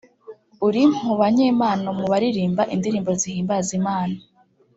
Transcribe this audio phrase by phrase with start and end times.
[0.67, 4.15] uri mu banyempano mu baririmba indirimbo zihimbaza Imana